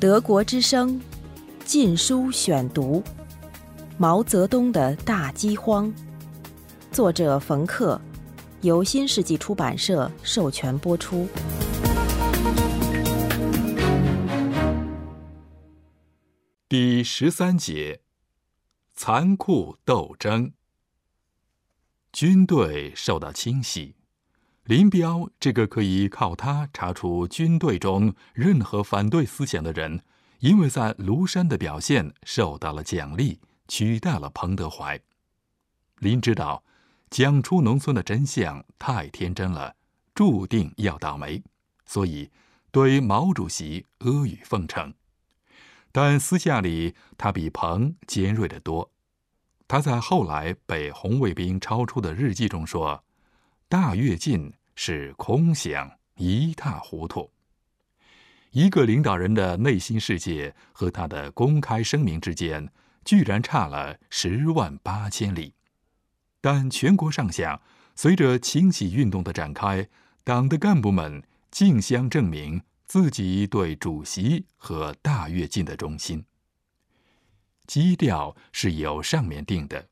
[0.00, 0.94] 德国之声
[1.64, 3.02] 《禁书选读》：
[3.96, 5.92] 毛泽东的大饥荒，
[6.92, 8.00] 作者冯克，
[8.60, 11.26] 由新世纪出版社授权播出。
[16.68, 18.02] 第十三节：
[18.94, 20.52] 残酷斗争。
[22.12, 23.97] 军队受到清洗。
[24.68, 30.02] 林彪这个可以靠他查出军队中任何反对思想的人，
[30.40, 35.00] 因为在庐山的表现受到了奖励，取代了彭德怀。
[36.00, 36.62] 林知道
[37.08, 39.74] 讲出农村的真相太天真了，
[40.14, 41.42] 注定要倒霉，
[41.86, 42.30] 所以
[42.70, 44.92] 对毛主席阿谀奉承。
[45.90, 48.90] 但私下里他比彭尖锐得多。
[49.66, 53.02] 他在后来被红卫兵抄出的日记中说
[53.68, 57.28] ：“大跃进。”是空想，一塌糊涂。
[58.52, 62.72] 一个领导人的内心世界和他的公开声明之间，
[63.04, 65.52] 居然差了十万八千里。
[66.40, 67.60] 但全国上下
[67.96, 69.88] 随着清洗运动的展开，
[70.22, 71.20] 党的干部们
[71.50, 76.24] 竞相证明自己对主席和大跃进的忠心。
[77.66, 79.88] 基调是由上面定的，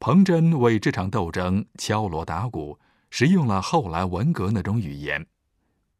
[0.00, 2.80] 彭真为这场斗争敲锣打鼓。
[3.16, 5.28] 使用了后来文革那种语言，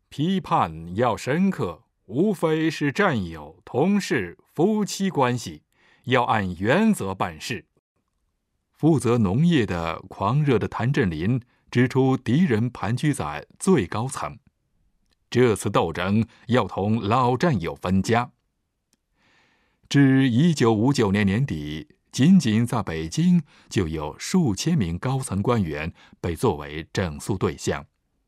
[0.08, 5.62] 批判要深刻，无非是战友、同事、夫妻关系，
[6.06, 7.66] 要按原则办事。
[8.72, 14.36] 负责农业的狂热的谭震林指出，敌人盘踞在最高层，
[15.30, 18.32] 这次斗争要同老战友分家。
[19.88, 21.93] 至一九五九年年底。
[22.14, 27.84] 仅仅在北京，就有数千名高层官员被作为整肃对象，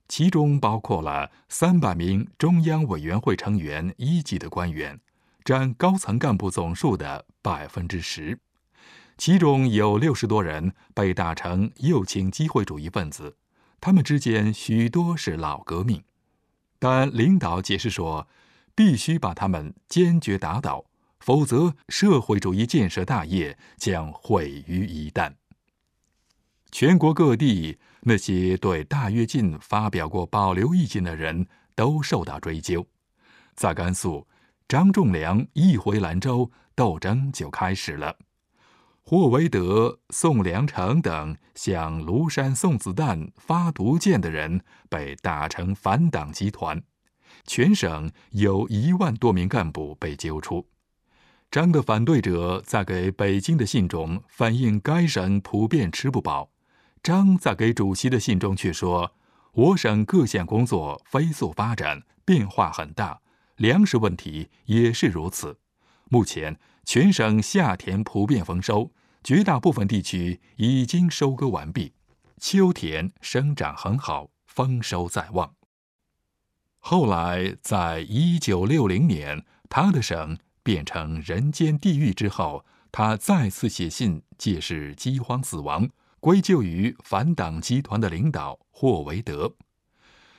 [0.08, 4.98] 其中包括了三百名中央委员会成员一级的官员，
[5.44, 8.40] 占高层干部总数的百分之十。
[9.16, 13.36] 其中有六十多人被打成右倾机会主义分子，
[13.80, 16.02] 他们之间许多是老革命，
[16.80, 18.26] 但领导解释说，
[18.74, 20.86] 必须把他们坚决打倒。
[21.20, 25.32] 否则，社会主义建设大业将毁于一旦。
[26.70, 32.86] 全国各地那些对大跃进发表过保留意见的人都受到追究。
[33.54, 34.26] 在甘肃，
[34.68, 38.16] 张仲良一回兰州，斗争就开始了。
[39.02, 46.82] 霍维德、宋良成等向庐山送子弹、发毒箭的人被打成反党集团，
[47.46, 50.66] 全省有一万多名干部被揪出。
[51.50, 56.50] 张的反对者在给北京的信中反映该省普遍吃不饱，
[57.02, 59.14] 张在给主席的信中却说
[59.54, 63.20] ：“我省各项工作飞速发展，变化很大，
[63.56, 65.58] 粮食问题也是如此。
[66.10, 68.90] 目前全省夏田普遍丰收，
[69.24, 71.94] 绝大部分地区已经收割完毕，
[72.38, 75.54] 秋田生长很好，丰收在望。”
[76.80, 80.36] 后来，在一九六零年，他的省。
[80.66, 85.88] 变成人间地狱之后，他再次写信借示饥荒死亡，
[86.18, 89.54] 归咎于反党集团的领导霍维德。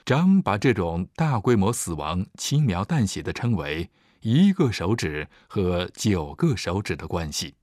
[0.03, 3.89] 张把这种大规模死亡轻描淡写的称为
[4.19, 7.55] “一个手指和九个手指的关系”。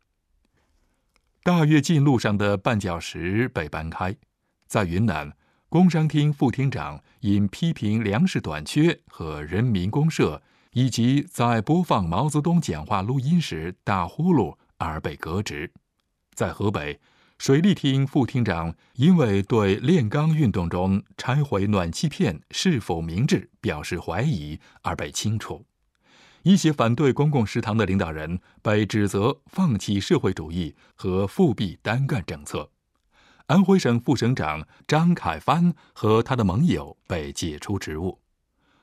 [1.45, 4.17] 大跃进路上的绊脚石被搬开，
[4.67, 5.31] 在云南，
[5.69, 10.41] 工商厅副厅长因批评粮食短缺和人民公社。
[10.75, 15.73] 以及在播放毛泽东讲话录音时打呼噜而被革职，
[16.35, 17.01] 在河北，
[17.39, 25.65] 水利厅副厅长因为对炼钢运动中拆毁暖气片是否明智表示怀疑而被清除。
[26.43, 32.69] 一些反对公共食堂的领导人被指责放弃社会主义和复辟单干政策。
[33.47, 38.19] 安徽省副省长张凯帆和他的盟友被解除职务。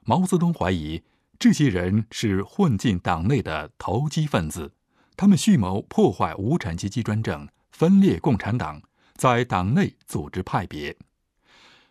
[0.06, 1.04] 毛泽东怀疑。
[1.42, 4.74] 这些人是混进党内的投机分子，
[5.18, 8.80] 他们蓄谋破坏无产阶级专政，分裂共产党，
[9.16, 10.96] 在党内组织派别。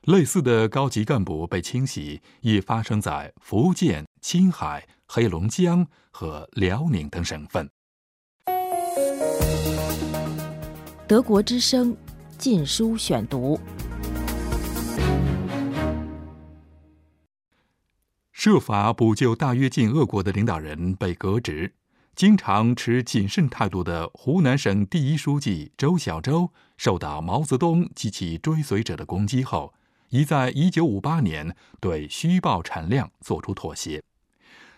[0.02, 7.68] 类似的高级干部被清洗，也发生在福建、青海、黑龙江和辽宁等省份。
[11.08, 11.92] 德国之声
[12.38, 13.58] 《禁书选读》。
[18.42, 21.74] 设法补救大跃进恶果的领导人被革职，
[22.16, 29.74] 经常持谨慎态度的湖南省第一书记周小舟受到毛泽东及其追随者的攻击后，
[30.08, 34.02] 已在1958年对虚报产量作出妥协，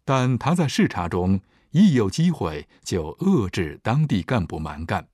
[0.05, 5.07] 但他在视察中一有机会就遏制当地干部蛮干。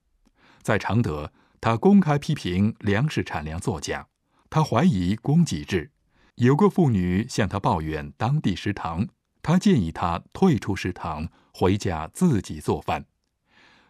[0.62, 1.30] 在常德，
[1.60, 4.06] 他公开批评粮食产量作假，
[4.48, 5.90] 他怀疑供给制。
[6.38, 9.08] 有个妇女向他抱怨当地食堂，
[9.43, 13.05] 他建议他退出食堂，回家自己做饭。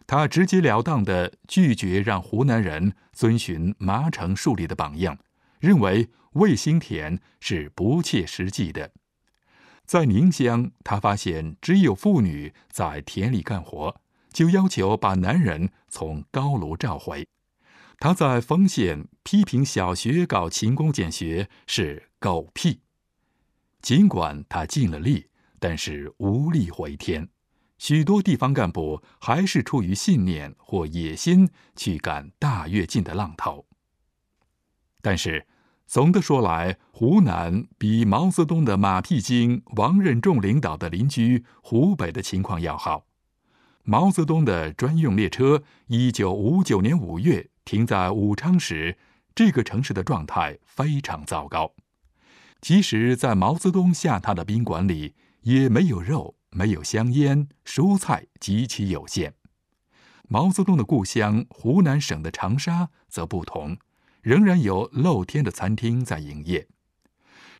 [0.07, 5.19] 他直截了当地拒绝让湖南人遵循麻城树立的榜样，
[5.59, 8.91] 认为卫星田是不切实际的。
[9.85, 13.95] 在宁乡，他发现只有妇女在田里干活，
[14.33, 17.27] 就要求把男人从高炉召回。
[18.01, 22.79] 他在丰县批评小学搞勤工俭学是狗屁，
[23.81, 25.27] 尽管他尽了力，
[25.59, 27.27] 但是无力回天。
[27.77, 33.65] 许多地方干部还是出于信念或野心去赶大跃进的浪头。
[35.01, 35.45] 但是
[35.85, 43.07] 总的说来，湖南比毛泽东的马屁精王任重领导的邻居湖北的情况要好。
[43.83, 47.49] 毛泽东的专用列车，一九五九年五月。
[47.69, 48.97] 停在武昌时，
[49.35, 51.71] 这个城市的状态非常糟糕。
[52.61, 59.35] 即使在毛泽东下榻的宾馆里，也没有肉，没有香烟，蔬菜极其有限。
[60.27, 63.77] 毛泽东的故乡湖南省的长沙则不同，
[64.23, 66.67] 仍然有露天的餐厅在营业。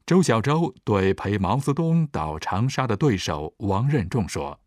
[0.08, 4.60] 周小舟对陪毛泽东到长沙的对手王任重说：“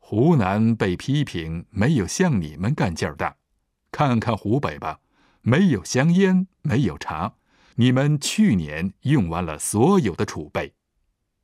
[0.00, 3.36] 湖南被批评没有像你们干劲儿大。”
[3.90, 5.00] 看看湖北吧，
[5.42, 7.34] 没有香烟，没有茶，
[7.76, 10.74] 你们去年用完了所有的储备。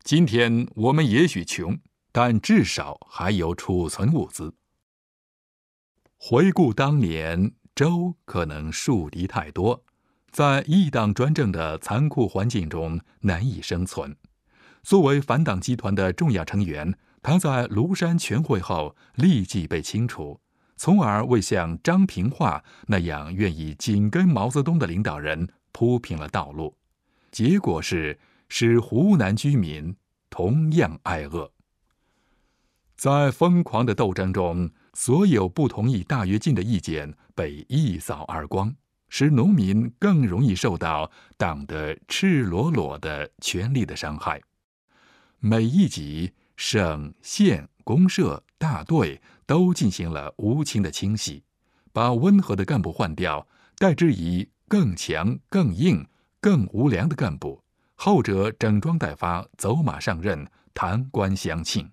[0.03, 1.79] 今天我们也许穷，
[2.13, 4.55] 但至少还有储存物资。
[6.17, 9.85] 回顾当年，周可能树敌太多，
[10.31, 14.17] 在一党专政的残酷环境中难以生存。
[14.83, 20.41] 作为反党集团的重要成员，他在庐山全会后立即被清除。
[20.77, 26.77] 从而为像张平化那样愿意紧跟毛泽东的领导人铺平了道路，
[27.31, 28.19] 结果是
[28.51, 29.97] 使湖南居民
[30.29, 31.51] 同样挨饿。
[32.95, 38.75] 在疯狂的斗争中，所有不同意大跃进的意见被一扫而光，
[39.09, 44.41] 使农民更容易受到党的赤裸裸的权力的伤害。
[45.39, 49.23] 每一级省县公社大队。
[49.47, 51.43] 都进行了无情的清洗，
[51.93, 53.47] 把温和的干部换掉，
[53.79, 56.07] 代之以更强、更硬、
[56.41, 57.63] 更无良的干部，
[57.95, 61.89] 后者整装待发，走马上任，弹冠相庆。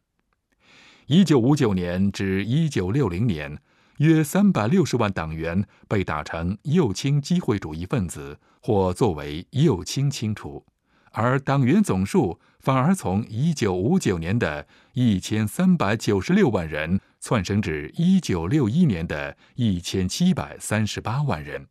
[1.05, 3.61] 一九五九年至一九六零年，
[3.97, 10.65] 约三百六十万党员被打成右倾机会主义分子，或作为右倾清除。
[11.13, 21.67] 而党员总数反而从一九五九年的一千三百九十六万人窜升至一九六一年的一千七百三十八万人。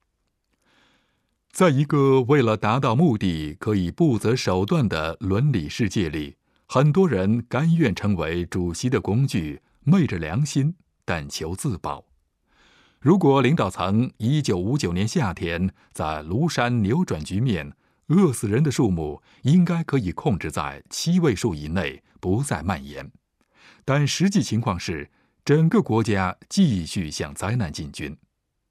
[1.50, 6.36] 在一个为了达到目的可以不择手段的伦理世界里，
[6.66, 10.74] 很多人甘愿成为主席的工具，昧着良心，
[11.04, 12.04] 但求自保。
[13.00, 17.72] 如果领导层一九五九年夏天在庐山扭转局面，
[18.12, 23.10] 饿死人的数目应该可以控制在七位数以内，不再蔓延。
[23.84, 25.10] 但实际情况是，
[25.44, 28.16] 整个国家继续向灾难进军，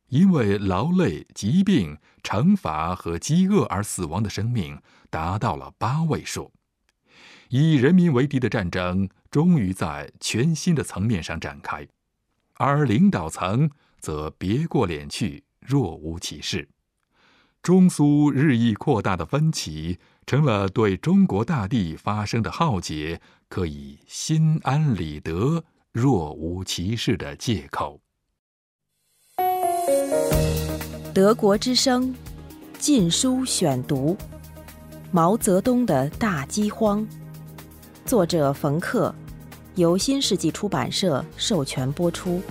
[0.10, 4.80] 因为劳累、疾病、惩罚和饥饿而死亡的生命
[5.10, 6.54] 达到了八位数。
[7.50, 11.86] 以人民为敌的战争终于在全新的层面上展开，
[12.54, 13.70] 而领导层
[14.00, 16.70] 则别过脸去，若无其事。
[17.62, 28.02] 中苏日益扩大的分歧，成了对中国大地发生的浩劫可以心安理得、若无其事的借口。
[31.14, 32.12] 德国之声
[32.80, 34.18] 《禁书选读》：
[35.12, 37.08] 毛泽东的大饥荒，
[38.06, 39.14] 作者冯克，
[39.76, 42.42] 由新世纪出版社授权播出。